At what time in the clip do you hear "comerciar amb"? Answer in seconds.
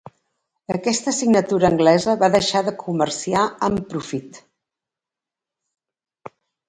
2.85-3.85